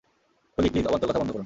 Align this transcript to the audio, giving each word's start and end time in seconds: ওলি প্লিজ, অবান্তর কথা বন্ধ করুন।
ওলি 0.57 0.69
প্লিজ, 0.69 0.85
অবান্তর 0.87 1.07
কথা 1.07 1.19
বন্ধ 1.19 1.31
করুন। 1.31 1.39